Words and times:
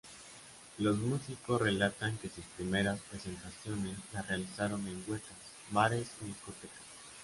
Los 0.79 0.97
músicos 0.97 1.61
relatan 1.61 2.17
que 2.17 2.27
sus 2.27 2.43
primeras 2.57 2.99
presentaciones 3.11 3.99
las 4.13 4.27
realizaron 4.27 4.87
en 4.87 5.03
huecas, 5.07 5.37
bares 5.69 6.07
y 6.23 6.25
discotecas. 6.25 6.73